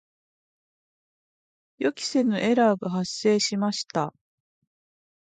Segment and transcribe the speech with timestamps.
[1.77, 4.15] 予期せぬエラーが発生しました。